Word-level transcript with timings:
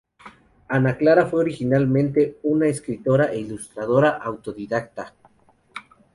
Anna 0.69 0.97
Clara 0.97 1.27
fue 1.27 1.41
originalmente 1.41 2.39
una 2.41 2.65
escritora 2.65 3.31
e 3.31 3.39
ilustradora 3.41 4.09
autodidacta. 4.17 5.13